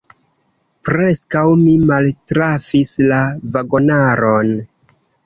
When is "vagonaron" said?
3.59-4.51